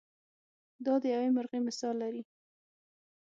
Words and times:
دا 0.85 0.93
د 1.01 1.05
یوې 1.15 1.29
مرغۍ 1.35 1.59
مثال 1.67 1.95
لري. 2.03 2.21